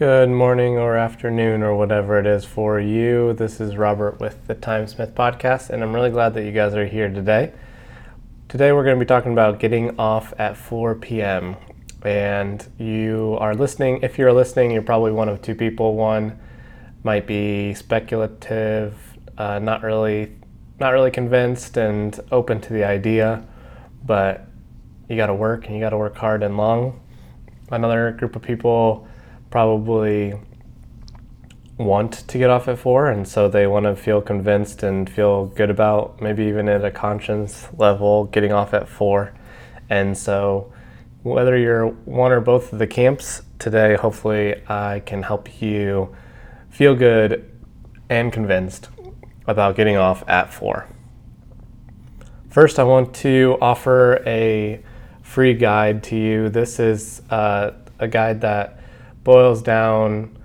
[0.00, 3.34] Good morning or afternoon or whatever it is for you.
[3.34, 6.86] This is Robert with the Timesmith podcast, and I'm really glad that you guys are
[6.86, 7.52] here today.
[8.48, 11.54] Today, we're going to be talking about getting off at 4 p.m.
[12.00, 14.00] And you are listening.
[14.02, 15.94] If you're listening, you're probably one of two people.
[15.96, 16.38] One
[17.04, 18.96] might be speculative,
[19.36, 20.34] uh, not really,
[20.78, 23.46] not really convinced, and open to the idea,
[24.06, 24.46] but
[25.10, 27.02] you got to work and you got to work hard and long.
[27.70, 29.06] Another group of people
[29.50, 30.34] probably
[31.76, 35.46] want to get off at four, and so they want to feel convinced and feel
[35.46, 39.32] good about maybe even at a conscience level getting off at four.
[39.88, 40.72] And so,
[41.22, 46.14] whether you're one or both of the camps today, hopefully I can help you
[46.68, 47.50] feel good
[48.08, 48.88] and convinced
[49.46, 50.86] about getting off at four.
[52.50, 54.82] First, I want to offer a
[55.22, 56.48] free guide to you.
[56.48, 58.79] This is uh, a guide that
[59.24, 60.36] boils down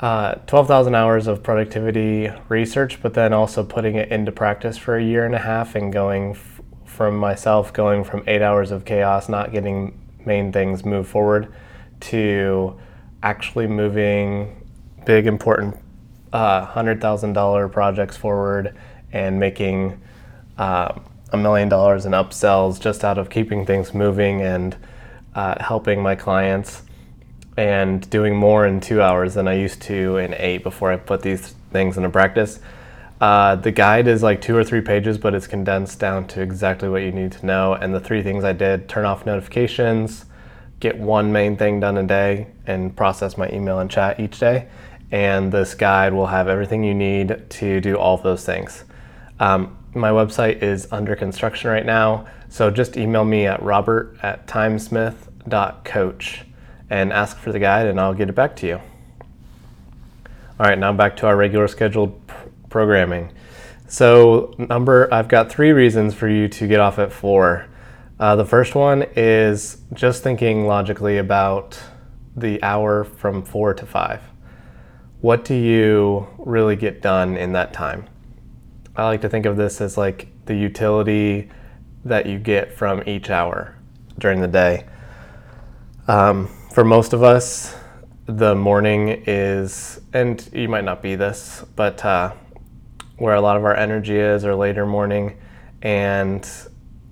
[0.00, 5.04] uh, 12,000 hours of productivity research, but then also putting it into practice for a
[5.04, 9.28] year and a half and going f- from myself, going from eight hours of chaos,
[9.28, 11.52] not getting main things move forward,
[12.00, 12.78] to
[13.22, 14.66] actually moving
[15.04, 15.76] big, important
[16.32, 18.74] uh, $100,000 projects forward
[19.12, 20.00] and making
[20.56, 20.98] uh,
[21.32, 24.76] a million dollars in upsells just out of keeping things moving and
[25.34, 26.82] uh, helping my clients
[27.56, 31.22] and doing more in two hours than I used to in eight before I put
[31.22, 32.60] these things into practice.
[33.20, 36.88] Uh, the guide is like two or three pages, but it's condensed down to exactly
[36.88, 37.74] what you need to know.
[37.74, 40.24] And the three things I did turn off notifications,
[40.80, 44.68] get one main thing done a day, and process my email and chat each day.
[45.10, 48.84] And this guide will have everything you need to do all of those things.
[49.38, 54.46] Um, my website is under construction right now, so just email me at robert at
[54.46, 56.44] timesmith.coach
[56.90, 58.80] and ask for the guide, and I'll get it back to you.
[60.58, 63.32] All right, now back to our regular scheduled pr- programming.
[63.88, 67.66] So, number, I've got three reasons for you to get off at four.
[68.18, 71.80] Uh, the first one is just thinking logically about
[72.36, 74.20] the hour from four to five.
[75.20, 78.06] What do you really get done in that time?
[78.96, 81.50] I like to think of this as like the utility
[82.04, 83.74] that you get from each hour
[84.18, 84.86] during the day.
[86.08, 87.74] Um, for most of us,
[88.26, 92.32] the morning is, and you might not be this, but uh,
[93.16, 95.36] where a lot of our energy is, or later morning,
[95.82, 96.48] and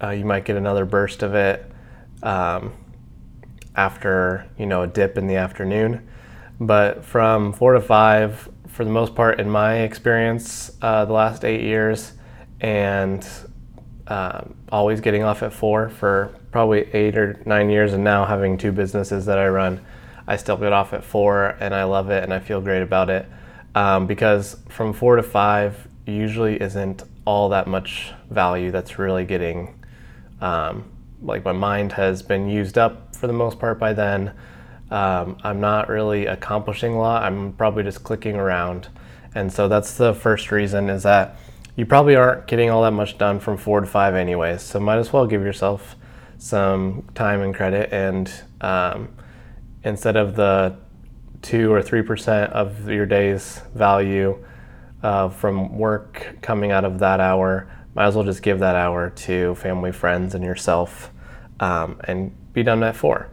[0.03, 1.71] uh, you might get another burst of it
[2.23, 2.73] um,
[3.75, 6.09] after you know a dip in the afternoon.
[6.61, 11.45] But from four to five, for the most part, in my experience, uh, the last
[11.45, 12.13] eight years,
[12.61, 13.27] and
[14.09, 18.57] um, always getting off at four for probably eight or nine years, and now having
[18.57, 19.85] two businesses that I run,
[20.27, 23.11] I still get off at four, and I love it, and I feel great about
[23.11, 23.27] it.
[23.75, 29.85] Um, because from four to five usually isn't all that much value that's really getting.
[30.41, 30.91] Um,
[31.23, 34.33] like my mind has been used up for the most part by then.
[34.91, 37.25] Um, I'm not really accomplishing a lot.
[37.25, 38.89] I'm probably just clicking around,
[39.35, 41.37] and so that's the first reason is that
[41.79, 44.63] you probably aren't getting all that much done from four to five anyways.
[44.63, 45.95] So might as well give yourself
[46.37, 48.29] some time and credit and
[48.61, 49.11] um,
[49.85, 50.77] instead of the
[51.41, 54.45] two or three percent of your day's value
[55.05, 59.11] uh, from work coming out of that hour, might as well just give that hour
[59.11, 61.13] to family, friends, and yourself,
[61.61, 63.31] um, and be done at four.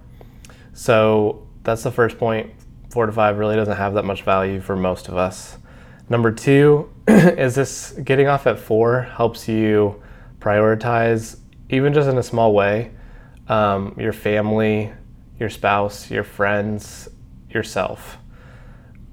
[0.72, 2.52] So that's the first point.
[2.92, 5.58] Four to five really doesn't have that much value for most of us.
[6.10, 10.02] Number two is this getting off at four helps you
[10.40, 11.38] prioritize,
[11.70, 12.92] even just in a small way,
[13.48, 14.92] um, your family,
[15.40, 17.08] your spouse, your friends,
[17.50, 18.18] yourself.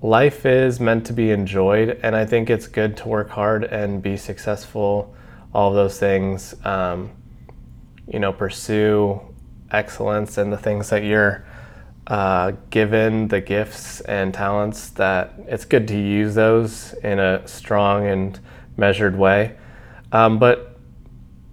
[0.00, 4.02] Life is meant to be enjoyed, and I think it's good to work hard and
[4.02, 5.14] be successful,
[5.52, 6.54] all of those things.
[6.64, 7.10] Um,
[8.08, 9.20] you know, pursue
[9.70, 11.44] excellence and the things that you're
[12.06, 18.06] uh, given, the gifts and talents, that it's good to use those in a strong
[18.06, 18.38] and
[18.76, 19.56] measured way.
[20.10, 20.78] Um, but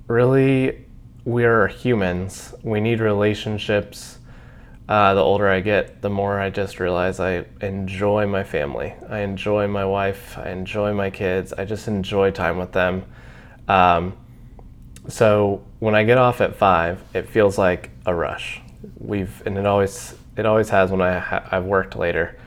[0.08, 0.86] really,
[1.26, 2.54] we're humans.
[2.64, 4.18] We need relationships.
[4.88, 8.96] Uh, the older I get, the more I just realize I enjoy my family.
[9.08, 10.36] I enjoy my wife.
[10.38, 11.54] I enjoy my kids.
[11.54, 13.06] I just enjoy time with them.
[13.68, 14.18] Um,
[15.08, 18.62] so when I get off at five, it feels like a rush.
[18.98, 22.40] We've and it always it always has when I ha- I've worked later.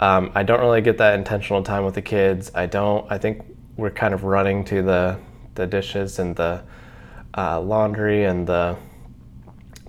[0.00, 2.50] Um, I don't really get that intentional time with the kids.
[2.54, 3.10] I don't.
[3.10, 3.42] I think
[3.76, 5.18] we're kind of running to the
[5.56, 6.62] the dishes and the
[7.36, 8.76] uh, laundry and the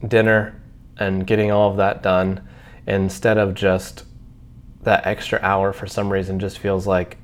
[0.07, 0.61] dinner
[0.97, 2.47] and getting all of that done
[2.87, 4.05] instead of just
[4.81, 7.17] that extra hour for some reason just feels like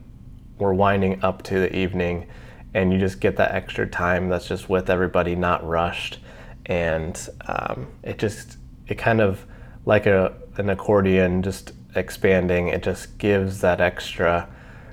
[0.58, 2.28] we're winding up to the evening
[2.74, 6.20] and you just get that extra time that's just with everybody not rushed
[6.66, 8.58] and um, it just
[8.88, 9.46] it kind of
[9.86, 14.48] like a an accordion just expanding it just gives that extra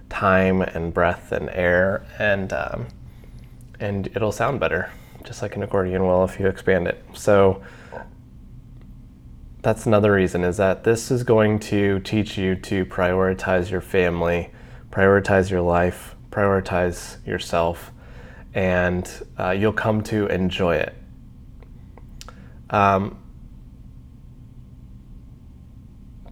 [0.09, 2.87] time and breath and air and um,
[3.79, 4.91] and it'll sound better
[5.25, 7.63] just like an accordion will if you expand it so
[9.63, 14.51] that's another reason is that this is going to teach you to prioritize your family,
[14.91, 17.91] prioritize your life, prioritize yourself,
[18.55, 20.95] and uh, you'll come to enjoy it.
[22.71, 23.19] Um,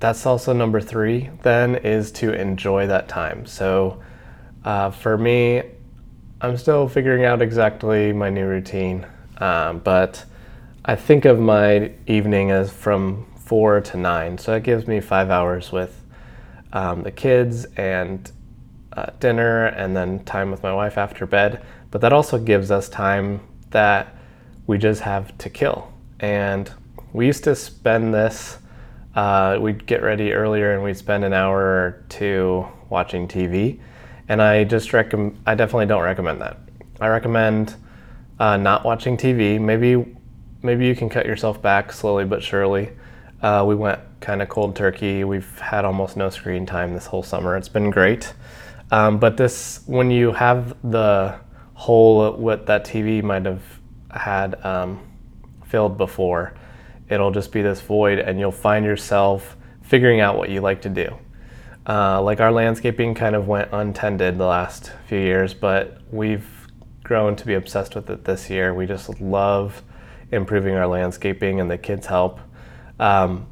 [0.07, 3.45] that's also number three, then, is to enjoy that time.
[3.45, 4.01] So
[4.65, 5.63] uh, for me,
[6.41, 9.05] I'm still figuring out exactly my new routine,
[9.39, 10.25] um, but
[10.85, 15.29] I think of my evening as from four to nine, so that gives me five
[15.29, 16.01] hours with
[16.73, 18.31] um, the kids and
[18.93, 21.67] uh, dinner, and then time with my wife after bed.
[21.91, 24.15] But that also gives us time that
[24.69, 25.93] we just have to kill.
[26.21, 26.71] And
[27.13, 28.59] we used to spend this.
[29.17, 33.81] Uh, we'd get ready earlier, and we'd spend an hour or two watching TV.
[34.29, 35.41] And I just recommend.
[35.47, 36.59] I definitely don't recommend that.
[37.01, 37.75] I recommend
[38.39, 39.61] uh, not watching TV.
[39.61, 40.17] Maybe
[40.63, 42.91] maybe you can cut yourself back slowly but surely.
[43.43, 45.25] Uh, we went kind of cold turkey.
[45.25, 47.57] We've had almost no screen time this whole summer.
[47.57, 48.35] It's been great.
[48.91, 51.39] Um, but this, when you have the
[51.75, 53.63] hole what that TV might have
[54.11, 55.01] had um,
[55.67, 56.55] filled before,
[57.09, 60.89] it'll just be this void, and you'll find yourself figuring out what you like to
[60.89, 61.17] do.
[61.89, 66.49] Uh, like our landscaping kind of went untended the last few years, but we've
[67.05, 68.75] grown to be obsessed with it this year.
[68.75, 69.83] We just love
[70.33, 72.41] improving our landscaping, and the kids help.
[72.99, 73.47] Um,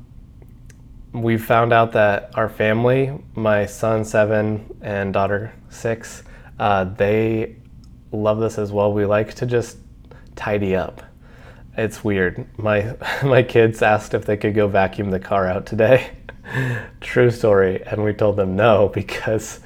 [1.13, 6.25] we found out that our family, my son seven and daughter six,
[6.59, 7.57] uh, they
[8.11, 8.93] love this as well.
[8.93, 9.79] We like to just
[10.35, 11.03] tidy up.
[11.77, 12.47] It's weird.
[12.57, 16.13] My my kids asked if they could go vacuum the car out today.
[17.01, 19.61] True story, and we told them no because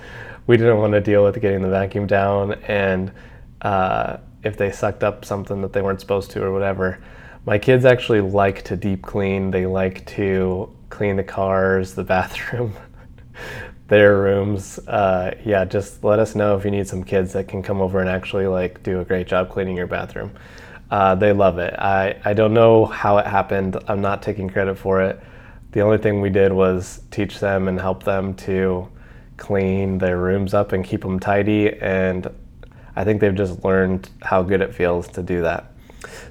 [0.47, 3.13] we didn't want to deal with getting the vacuum down and
[3.61, 6.99] uh, if they sucked up something that they weren't supposed to or whatever.
[7.45, 9.51] My kids actually like to deep clean.
[9.51, 12.75] They like to clean the cars, the bathroom,
[13.89, 14.79] their rooms.
[14.87, 18.01] Uh, yeah, just let us know if you need some kids that can come over
[18.01, 20.31] and actually like do a great job cleaning your bathroom.
[20.91, 21.75] Uh, they love it.
[21.75, 23.77] I, I don't know how it happened.
[23.89, 25.21] I'm not taking credit for it.
[25.73, 28.89] The only thing we did was teach them and help them to
[29.37, 31.79] clean their rooms up and keep them tidy.
[31.81, 32.27] And
[32.97, 35.73] I think they've just learned how good it feels to do that.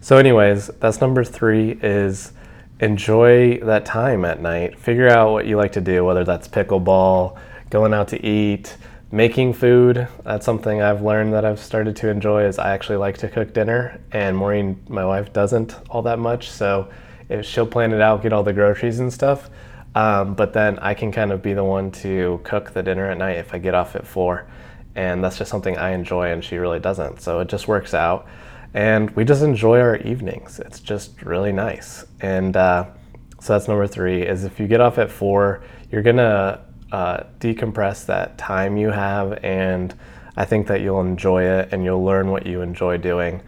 [0.01, 2.33] So, anyways, that's number three is
[2.79, 4.79] enjoy that time at night.
[4.79, 7.37] Figure out what you like to do, whether that's pickleball,
[7.69, 8.75] going out to eat,
[9.11, 10.07] making food.
[10.23, 13.53] That's something I've learned that I've started to enjoy is I actually like to cook
[13.53, 16.49] dinner and Maureen, my wife, doesn't all that much.
[16.49, 16.89] So
[17.29, 19.49] if she'll plan it out, get all the groceries and stuff.
[19.95, 23.17] Um, but then I can kind of be the one to cook the dinner at
[23.17, 24.47] night if I get off at four
[24.95, 27.21] and that's just something I enjoy and she really doesn't.
[27.21, 28.27] So it just works out.
[28.73, 30.59] And we just enjoy our evenings.
[30.59, 32.05] It's just really nice.
[32.19, 32.87] And uh,
[33.39, 38.05] so that's number three is if you get off at four, you're gonna uh, decompress
[38.05, 39.93] that time you have and
[40.35, 43.41] I think that you'll enjoy it and you'll learn what you enjoy doing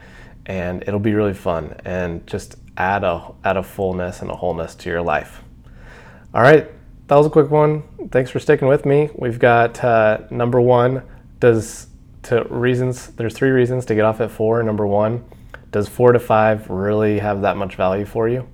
[0.46, 4.74] and it'll be really fun and just add a add a fullness and a wholeness
[4.76, 5.44] to your life.
[6.34, 6.68] All right,
[7.08, 7.84] that was a quick one.
[8.12, 9.10] Thanks for sticking with me.
[9.16, 11.04] We've got uh, number one,
[11.40, 11.88] does
[12.24, 15.24] to reasons there's three reasons to get off at four number one
[15.72, 18.48] does four to five really have that much value for you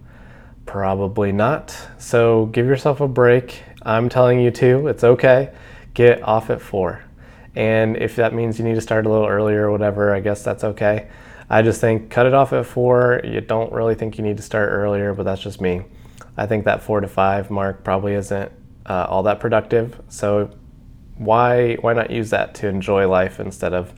[0.66, 5.54] probably not so give yourself a break i'm telling you to it's okay.
[5.94, 7.04] Get off at four.
[7.56, 10.44] And if that means you need to start a little earlier or whatever i guess
[10.44, 11.10] that's okay.
[11.50, 13.22] I just think cut it off at four.
[13.24, 15.84] You don't really think you need to start earlier but that's just me.
[16.38, 18.52] I think that four to five mark probably isn't
[18.86, 20.02] uh, all that productive.
[20.10, 20.52] So
[21.18, 23.94] why why not use that to enjoy life instead of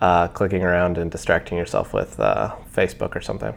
[0.00, 3.54] uh, clicking around and distracting yourself with uh, Facebook or something?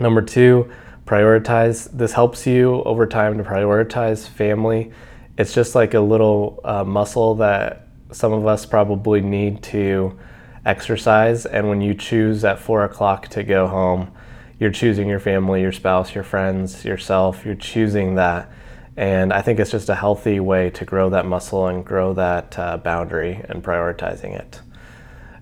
[0.00, 0.70] Number two,
[1.08, 1.90] prioritize.
[1.90, 4.92] This helps you over time to prioritize family.
[5.38, 10.18] It's just like a little uh, muscle that some of us probably need to
[10.66, 11.46] exercise.
[11.46, 14.12] And when you choose at four o'clock to go home,
[14.60, 17.46] you're choosing your family, your spouse, your friends, yourself.
[17.46, 18.50] You're choosing that
[18.98, 22.58] and I think it's just a healthy way to grow that muscle and grow that
[22.58, 24.60] uh, boundary and prioritizing it.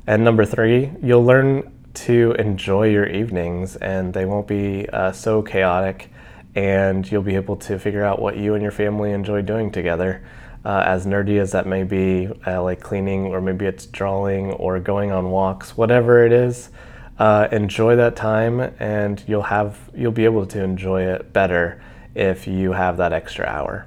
[0.06, 5.43] And number three, you'll learn to enjoy your evenings and they won't be uh, so
[5.43, 6.11] chaotic
[6.55, 10.23] and you'll be able to figure out what you and your family enjoy doing together.
[10.65, 14.81] Uh, as nerdy as that may be, uh, like cleaning, or maybe it's drawing or
[14.81, 16.71] going on walks, whatever it is,
[17.19, 21.81] uh, enjoy that time, and you'll have you'll be able to enjoy it better
[22.17, 23.87] if you have that extra hour.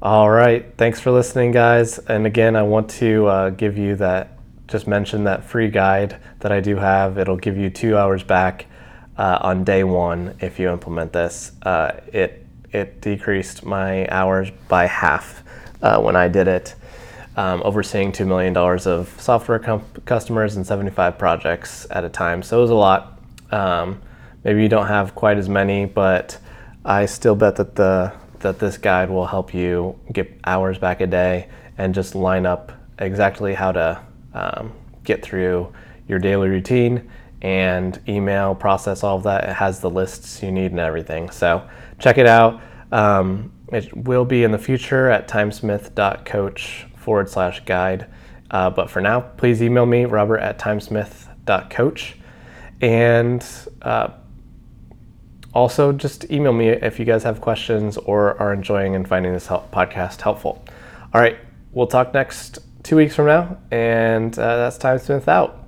[0.00, 1.98] All right, thanks for listening, guys.
[1.98, 4.38] And again, I want to uh, give you that
[4.70, 7.18] just mention that free guide that I do have.
[7.18, 8.66] It'll give you two hours back
[9.18, 11.52] uh, on day one if you implement this.
[11.62, 15.42] Uh, it it decreased my hours by half
[15.82, 16.76] uh, when I did it,
[17.36, 19.58] um, overseeing $2 million of software
[20.04, 22.44] customers and 75 projects at a time.
[22.44, 23.18] So it was a lot.
[23.50, 24.00] Um,
[24.44, 26.38] maybe you don't have quite as many, but
[26.84, 31.06] I still bet that the that this guide will help you get hours back a
[31.06, 34.00] day and just line up exactly how to
[34.34, 34.72] um,
[35.04, 35.72] get through
[36.08, 37.10] your daily routine
[37.42, 39.44] and email, process all of that.
[39.44, 41.30] It has the lists you need and everything.
[41.30, 41.66] So
[41.98, 42.60] check it out.
[42.92, 48.06] Um, it will be in the future at timesmith.coach forward slash guide.
[48.50, 52.16] Uh, but for now, please email me, robert at timesmith.coach.
[52.80, 53.46] And
[53.82, 54.08] uh,
[55.54, 59.46] also, just email me if you guys have questions or are enjoying and finding this
[59.46, 60.64] help- podcast helpful.
[61.14, 61.38] All right,
[61.72, 63.58] we'll talk next two weeks from now.
[63.70, 65.59] And uh, that's Timesmith out.